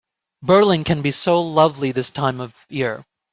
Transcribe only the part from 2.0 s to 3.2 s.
time of year.